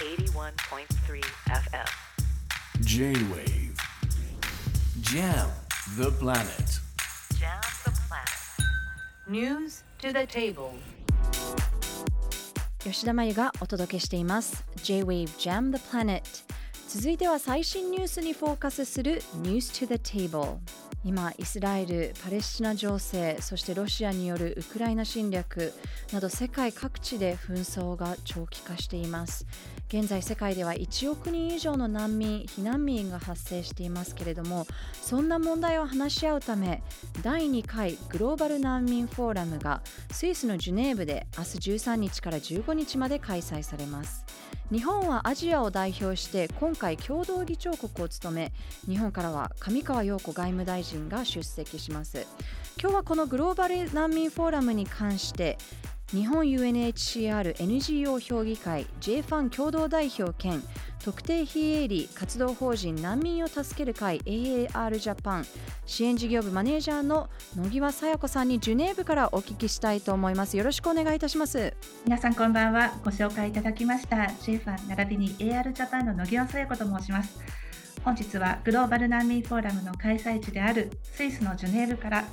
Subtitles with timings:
[0.00, 1.88] 81.3 FM.
[2.80, 3.76] J-Wave
[5.02, 5.50] Jam
[5.98, 6.80] the planet
[7.38, 8.30] Jam the planet.
[9.28, 10.72] News to the table.
[12.78, 16.22] 吉田真由がお届けしています J-Wave Jam the Planet
[16.88, 20.56] 続いては最新ニュースにフォーカスする News to the Table
[21.02, 25.72] 今イスラエルパレスチナ情勢そしてロシアによるウクライナ侵略
[26.12, 29.46] など世界各地で紛争が長期化しています
[29.92, 34.68] 現在世界では1億人以上の難民避難民が発生していますけれども
[35.02, 36.80] そんな問題を話し合うため
[37.24, 39.82] 第2回グローバル難民フォーラムが
[40.12, 44.24] スイスのジュネーブで明日13日から15日まで開催されます。
[44.70, 48.52] 日本はアジアを代表して今回共同議長国を務め
[48.86, 52.28] 日本からは上川陽子外務大臣が出席します。
[52.80, 55.58] 今日はこのグローバル難民フォーラムに関して
[56.12, 60.60] 日本 UNHCR NGO 評議会 JFAN 共同代表兼
[61.04, 65.46] 特定非営利活動法人難民を助ける会 AAR ジャパン
[65.86, 70.56] 支援事業部マネージャーの野際さや子さんにジュネーブからお聞きしたいと思います。
[70.56, 71.74] よろしくお願いいたします。
[72.04, 72.92] 皆さんこんばんは。
[73.04, 77.38] ご紹介いただきました JFAN 並びに AR ジャパンの野際さや子と申します。
[78.04, 82.24] 本日はグローバル難民フォーラムの開催地であるスイスのジュネーブから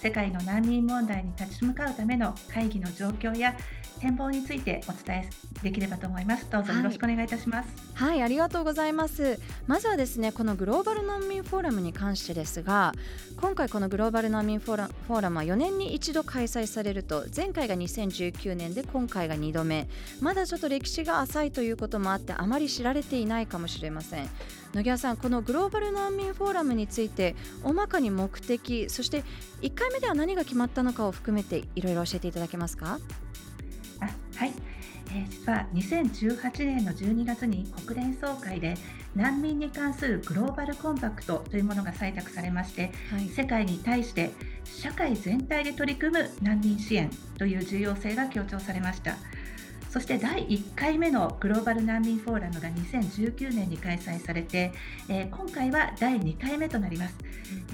[0.00, 3.56] 世界の難民問題に立ち向かうための会議の状況や
[4.00, 5.30] 展望についてお伝え
[5.62, 6.46] できればと思います。
[6.50, 7.68] どうぞよろしくお願いいたします。
[7.94, 9.40] はい、はい、ありがとうございます。
[9.66, 12.92] まずはですねこのグローバル難民フォーラムに関してですが
[13.40, 19.88] 今回このグローバル難民フォーラフォーラムは4年に一度開催されると前回が2019年で今回が2度目。
[20.20, 24.28] まだちょっと歴史が浅いということもあってあまり知られていないかもしれません。
[24.74, 29.24] 野際さんこのグローバル難民フォーラムについて大まかに目的そして
[29.62, 32.98] 1回目では何が決まったのかを含めていろいろ教えていただけますか？
[32.98, 33.00] あ
[34.36, 34.52] はい、
[35.10, 38.74] えー、実は2018年の12月に国連総会で
[39.14, 44.32] 難民に関するグローバルコンパクトというものが採択されまして、はい、世界に対して
[44.64, 49.16] 社会全体で取り組む難民支援という重要性が強調されました。
[49.96, 54.72] そして第1回目のグローバル難民フォーラムが2019年に開催されて、
[55.08, 57.16] えー、今回は第2回目となります、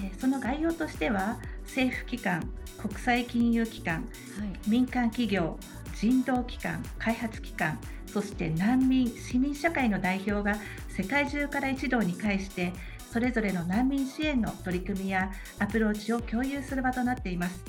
[0.01, 4.07] えー、その概要としては政府機関国際金融機関、
[4.39, 5.57] はい、民間企業
[5.93, 10.55] 人道機関、開発機関、そして難民、市民社会の代表が
[10.89, 12.73] 世界中から一堂に会して
[13.11, 17.63] それぞれの難民支援の取り組みやアプローチを共有する場となっています。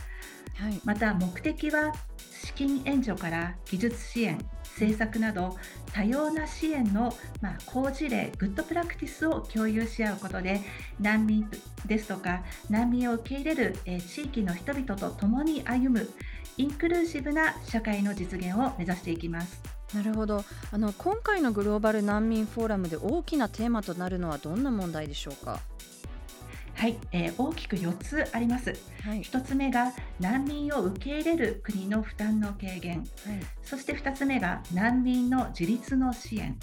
[0.57, 4.39] はい、また目的は資金援助から技術支援、
[4.75, 5.57] 政策など
[5.93, 10.61] 多様な支援の、まあ、好事例、グッドプラクティスを共有し合うことで
[11.01, 11.49] 難民
[11.87, 16.11] ですとか難民を受け入れる、え地域の人々と共に歩む
[16.57, 19.61] インクルーシブな社会の実現を目指していきます。
[19.95, 25.61] なるほどあの今回のグローバル難民フォーラムで大きなテーマとなるのはどんな問題でしょうか？
[26.75, 28.75] はい、えー、大きく4つあります。
[29.03, 33.07] はい、1つ目が難民を受け入れる国の負担の軽減、はい、
[33.63, 36.59] そして2つ目が難民の自立の支援、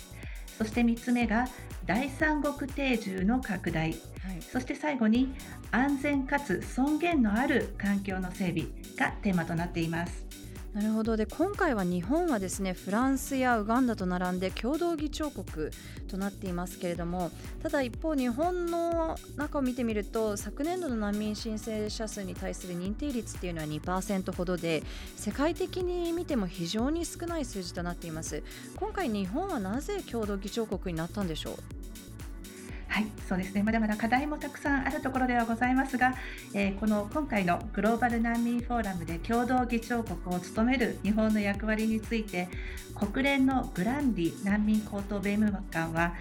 [0.62, 1.48] そして3つ目が
[1.88, 3.98] 第三国定住の拡大、はい、
[4.42, 5.34] そして最後に
[5.72, 10.31] 安全かつ尊厳のある環境の整備がテーマとなっています。
[10.74, 15.70] なるほどで今回は日本はですねフランスやウガンダと並んで共同議長国
[16.08, 17.30] となっていますけれども
[17.62, 24.82] ただ一方日本の中を見てみると昨年度の難民申請者数に対する認定率っていうのは2%ほどで
[25.18, 28.42] 世界的に見ても非常に少ない数字となっています。
[28.78, 31.81] 今回日本はなぜ共同議長国になったんでしょう？
[33.02, 33.64] い、そうですね。
[33.64, 36.14] まだまだ課題もたくさんあるところではございますが、
[36.54, 42.48] えー、この今回のグローバル難民フォーラムで共同議長国を務める日本の役割について、
[42.96, 46.14] 国連のグランディ難民高等弁務官は、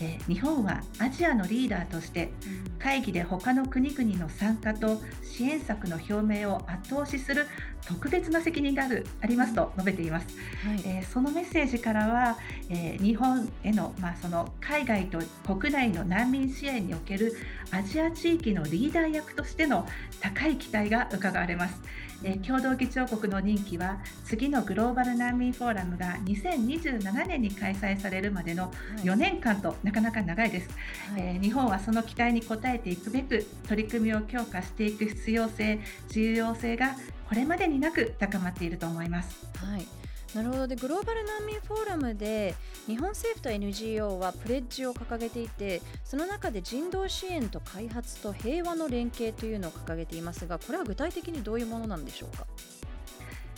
[0.00, 2.32] えー、日本はアジアのリーダーとして
[2.78, 7.46] 会議で他の国々の参加と支援策の表明を後押しする
[7.86, 10.26] 特別な責任があるありますと述べています、
[10.64, 12.36] はい、えー、そのメッセージからは、
[12.68, 17.34] えー、日本への,、まあその海外と国内の難民支援における
[17.70, 19.86] アジア地域のリーダー役としての
[20.20, 21.80] 高い期待が伺われます、
[22.24, 28.72] えー、共同議長国の任期は次のグローバル難民フォーラムが2027年に開催されるまでの
[29.04, 30.68] 4年間となかなか長いです、
[31.12, 35.78] はい、えー、日本はその期待に応えていくべく取り組みを強化していく必要性
[36.08, 36.96] 重要性が
[37.28, 39.46] これまでになく高まっていると思います。
[39.56, 39.86] はい
[40.34, 42.54] なるほどでグローバル難民フォーラムで
[42.86, 52.46] 日本政府と NGO はプレッジを掲げていてその中で人道支援と開発と平和の連携というのを掲げていますがこれは具体的にどういうものなんでしょうか？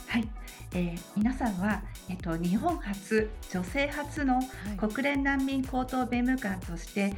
[0.08, 0.28] はい、
[0.72, 4.40] えー、皆さんは、えっと、日本初女性初の
[4.78, 7.14] 国連難民高等弁務官として、はい、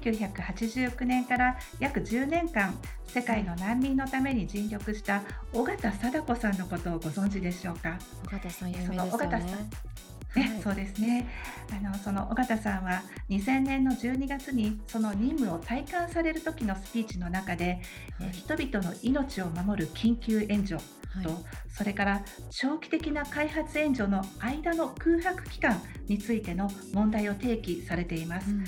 [0.00, 2.74] 1989年から約10年間
[3.06, 5.22] 世界の難民のために尽力した
[5.54, 7.98] 尾形貞子さんのことをご存知でしょうか？
[8.26, 9.68] 尾形さん有名ですよね
[10.36, 11.28] ね、はい、そうですね。
[11.70, 17.80] あのその尾形さんは2000年の12月にその任務を体感される時のスピーチの中で、
[18.20, 20.80] はい、人々の命を守る緊急援助
[21.22, 21.38] と、はい、
[21.68, 28.50] それから長期的な開発援助の間の空白期間についての問題を提起されています。
[28.50, 28.64] うん。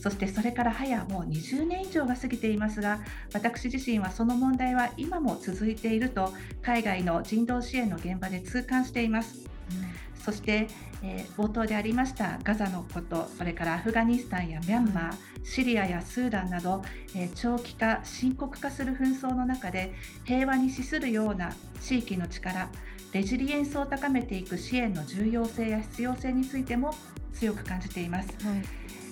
[0.00, 3.00] そしてそれから早もう20年以上が過ぎていますが
[3.34, 6.32] 私自身はその問題は今も続いていると
[6.62, 9.48] 海外の人道支援の現場で痛感しています。
[9.70, 10.68] うん、そして、
[11.02, 16.82] えー、冒頭でありましたガザのことそれからアフガニスタンやミャンマー、シリアやスーダンなど、
[17.14, 19.94] えー、長期化深刻化する紛争の中で
[20.24, 22.68] 平和に資するような地域の力
[23.12, 26.94] レジリエンスを高めていく支援の重要性や必要性についても
[27.32, 28.28] 強く感じています。
[28.46, 28.62] はい、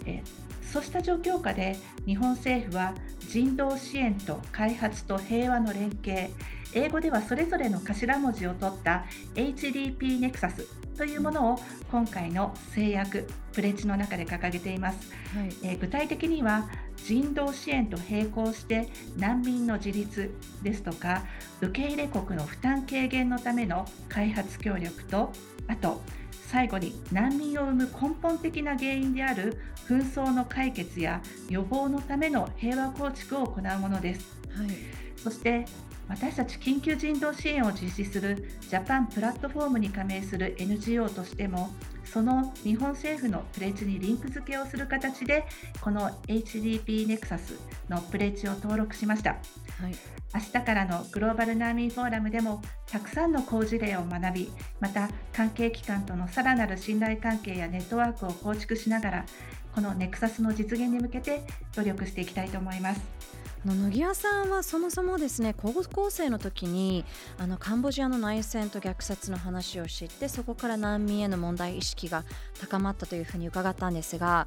[0.04, 0.22] え
[0.62, 6.28] そうした状況下で日本政府は人道支援と開発と平和の連携
[6.74, 9.04] 英語ではそれぞれの頭文字を取った
[9.34, 10.66] HDP ネクサス
[10.96, 11.58] というものを
[11.90, 21.24] 今回の制約プレッジの中で掲げています、はい、えー、具体的には人道支援と並行して難民の自立ですとか
[21.60, 25.32] 受け入れ国の負担軽減のための開発協力と
[25.68, 26.00] あと
[26.46, 29.58] 最後に難民を生む根本的な原因である
[29.88, 34.38] 紛争の解決や予防のための平和構築を行うものです。
[34.56, 34.68] はい、
[35.16, 35.66] そして
[36.08, 41.70] 私たち緊急人道支援を実施するジャパンプラットフォームに加盟する NGO としても
[42.04, 45.44] その日本政府のプレッジにリンク付けをする形で
[45.80, 47.54] この HDP ネクサス
[47.88, 49.40] のプレッジを登録しました、はい、
[50.34, 54.50] 明日からのグローバル難民フォーラムでもたくさんの好事例を学び
[54.80, 59.26] また関係機関とのさらなる信頼関係やネットワークを構築しながら
[59.74, 61.42] このネクサスの実現に向けて
[61.74, 63.45] 努力していきたいと思います。
[63.64, 67.04] の野際さんはそもそもですね高校生の時に
[67.38, 72.24] あのカンボジアの内戦と虐殺の話を知ってそこから難民への問題意識が
[72.60, 74.46] 高まったというふうに伺ったんですが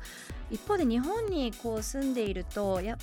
[0.51, 2.97] 一方で日本にこう住んでいるとや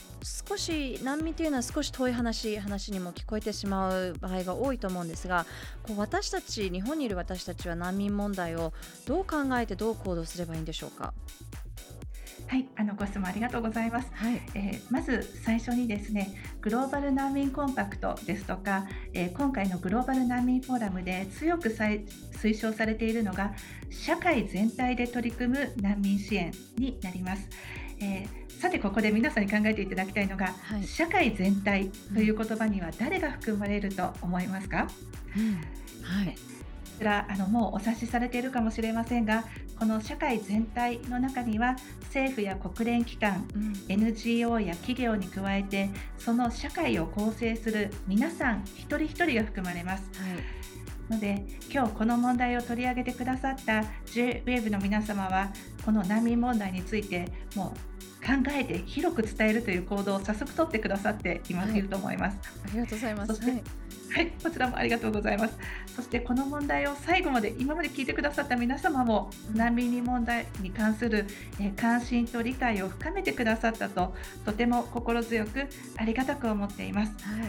[0.49, 5.45] 少し難民というのは少し遠い話話にも聞こえてしまう場合が多いと思うんですが
[5.83, 8.73] こう私たち日本にいる私たちは難民問題を
[9.07, 11.13] どう考えてどう行動すればいいんでしょうか？
[12.49, 14.09] はい、あのご質問ありがとうございます。
[14.15, 23.53] はい、えー、まず最初にですね、グローバル難民コンパクトですとか、えー、今回のグローバル難民フォーラムで強く推奨されているのが
[23.91, 27.49] 社会全体で取り組む難民支援になります。
[27.99, 34.89] えー、さてここで皆さんに考えていただきたいのが、はい、社会全体という言葉には誰が含まれると思いますか、
[35.37, 35.55] うん、
[36.03, 36.37] はい。
[36.37, 36.56] こ
[36.97, 39.45] ちらあのもうお察しされているかもしれませんが
[39.79, 50.05] この社会全体の中には政府や国連機関、うん、NGO や企業に加えてその社会を構成する皆さん一人一人が含まれます。
[50.21, 50.67] はい
[51.09, 55.53] ので今日この問題を取り上げてくださった JWAVE の皆様は
[55.85, 57.75] この難民問題についても
[58.16, 62.39] う考えて広く伝えるという行動を早速取ってくださっています、はい、ると思います。
[62.65, 63.35] ありがとうございます。
[63.35, 63.63] そして、はい
[64.17, 65.59] はい、こちらもありがとうございます。
[65.95, 71.27] そしてこの問題を最後まで今まで聞いてくださった皆様も難民問題に関する、
[71.61, 74.15] え関心と理解を深めてくださったと
[74.45, 75.67] とても心強く
[75.97, 77.13] ありがたく思っています。
[77.23, 77.47] はい、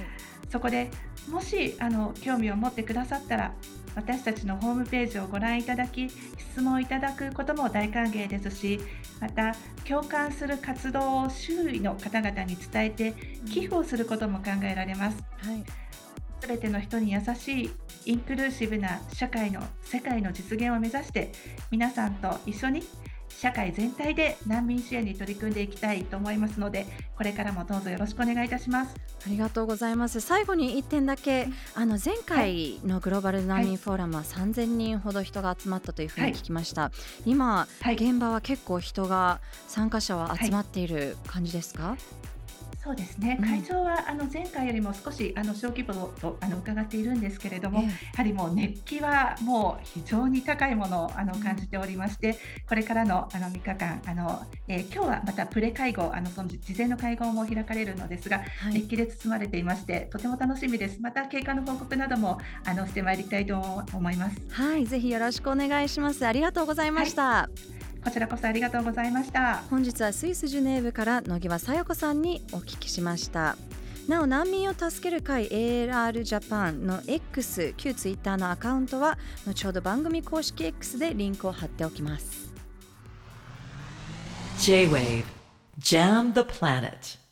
[0.49, 0.91] そこで
[1.29, 3.53] もしあの興味を持ってくださったら
[3.97, 8.79] 私たちのホームページをご覧いただき質問いただくことも大歓迎ですし
[9.19, 9.55] また
[9.87, 13.13] 共感する活動を周囲の方々に伝えて
[13.47, 15.17] 寄付をすることも考えられます。
[15.39, 15.63] はい
[16.39, 17.71] すべての人に優しい
[18.05, 21.31] インクルーシブな社会の世界の実現を目指して
[21.71, 22.83] 皆さんと一緒に
[23.39, 28.95] 社会全体で難民支援に取り組んでいきたいと思いますのでこれからもどうぞよろしくお願いいたします。
[29.25, 30.21] ありがとうございます。
[30.21, 36.91] 最後に1点だけあの前回のグローバル難民フォーラムは3000人ほど人が集まったというふうに聞きました、は
[37.25, 42.26] い、今、はい、現場は結構人が参加者は集まっている感じですか、はい
[42.87, 61.01] そうですね、会場はあの前回よりも少しあの小規模とあの伺っているんですけれども、やはりもう熱気はもう非常に高いものをあの感じておりまして、これからのあの3日間あの、えー、今日はまたプレ会合あのその事前の会合も開かれるのですが、はい、熱気で包まれていましてとても楽しみです。
[61.01, 63.57] また経過の報告などもあのしてまいりたいと
[63.93, 64.37] 思います。
[64.49, 66.25] はい、ぜひよろしくお願いします。
[66.25, 67.23] ありがとうございました。
[67.23, 67.76] はい
[68.07, 69.63] こちらこそありがとうございました。
[69.69, 73.57] 本日はスイスジュネーブから野際さよ子さんにお聞きしました。
[74.07, 82.53] なお難民を助ける会 ALR ジャパンの X 旧 Twitter のアカウントは後ほど番組公式 X でリンクを貼っておきます。
[84.59, 85.25] J-Wave
[85.77, 87.26] Jam the Planet